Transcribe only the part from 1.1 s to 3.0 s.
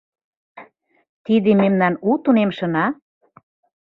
—Тиде мемнан у тунемшына?..